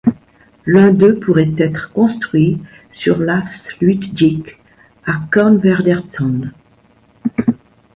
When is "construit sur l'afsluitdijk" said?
1.93-4.59